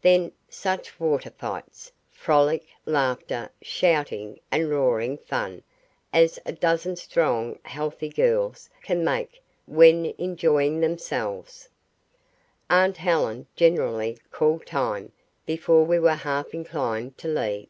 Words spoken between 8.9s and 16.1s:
make when enjoying themselves. Aunt Helen generally called time before we were